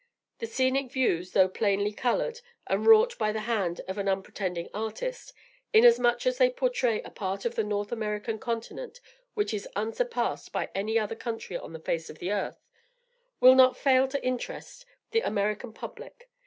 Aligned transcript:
The 0.39 0.47
scenic 0.47 0.91
views, 0.91 1.33
though 1.33 1.47
plainly 1.47 1.91
colored 1.93 2.41
and 2.65 2.87
wrought 2.87 3.15
by 3.19 3.31
the 3.31 3.41
hand 3.41 3.81
of 3.87 3.99
an 3.99 4.09
unpretending 4.09 4.67
artist, 4.73 5.31
inasmuch 5.73 6.25
as 6.25 6.39
they 6.39 6.49
portray 6.49 7.03
a 7.03 7.11
part 7.11 7.45
of 7.45 7.53
the 7.53 7.63
North 7.63 7.91
American 7.91 8.39
continent 8.39 8.99
which 9.35 9.53
is 9.53 9.67
unsurpassed 9.75 10.51
by 10.51 10.69
any 10.73 10.97
other 10.97 11.13
country 11.15 11.55
on 11.55 11.71
the 11.73 11.79
face 11.79 12.09
of 12.09 12.17
the 12.17 12.31
earth, 12.31 12.67
will 13.39 13.53
not 13.53 13.77
fail 13.77 14.07
to 14.07 14.25
interest 14.25 14.87
the 15.11 15.21
American 15.21 15.71
public. 15.71 16.27